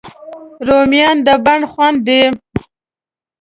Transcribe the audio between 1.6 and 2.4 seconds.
خوند دي